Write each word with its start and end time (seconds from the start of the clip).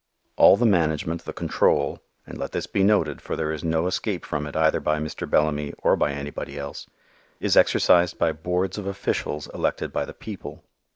All 0.35 0.57
the 0.57 0.65
management, 0.65 1.25
the 1.25 1.31
control 1.31 2.01
and 2.25 2.35
let 2.35 2.53
this 2.53 2.65
be 2.65 2.81
noted, 2.83 3.21
for 3.21 3.35
there 3.35 3.51
is 3.51 3.63
no 3.63 3.85
escape 3.85 4.25
from 4.25 4.47
it 4.47 4.55
either 4.55 4.79
by 4.79 4.97
Mr. 4.97 5.29
Bellamy 5.29 5.73
or 5.77 5.95
by 5.95 6.11
anybody 6.11 6.57
else 6.57 6.87
is 7.39 7.55
exercised 7.55 8.17
by 8.17 8.31
boards 8.31 8.79
of 8.79 8.87
officials 8.87 9.47
elected 9.53 9.93
by 9.93 10.05
the 10.05 10.15
people. 10.15 10.63